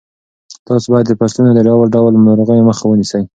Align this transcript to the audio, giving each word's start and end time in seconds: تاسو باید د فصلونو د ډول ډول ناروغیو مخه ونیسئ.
تاسو 0.67 0.87
باید 0.93 1.05
د 1.09 1.13
فصلونو 1.19 1.51
د 1.55 1.59
ډول 1.67 1.87
ډول 1.95 2.11
ناروغیو 2.27 2.67
مخه 2.69 2.83
ونیسئ. 2.87 3.23